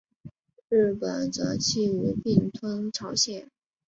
[0.69, 3.51] 日本则觊觎吞并朝鲜。